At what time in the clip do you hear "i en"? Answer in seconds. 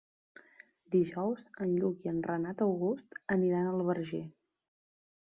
2.07-2.21